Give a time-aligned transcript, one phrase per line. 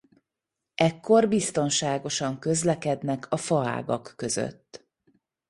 [0.75, 4.87] Ekkor biztonságosan közlekednek a faágak között.